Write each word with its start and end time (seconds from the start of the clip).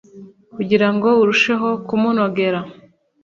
kugirango 0.55 1.07
irusheho 1.21 1.69
kumunogera 1.87 2.59